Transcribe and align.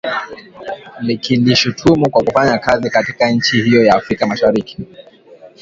likilishutumu 0.99 2.09
kwa 2.09 2.23
kufanya 2.23 2.57
kazi 2.57 2.89
katika 2.89 3.31
nchi 3.31 3.61
hiyo 3.61 3.83
ya 3.85 3.95
Afrika 3.95 4.27
Mashariki 4.27 4.77